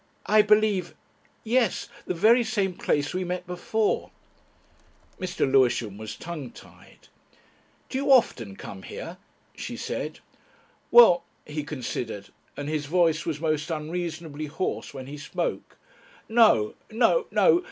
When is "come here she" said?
8.55-9.77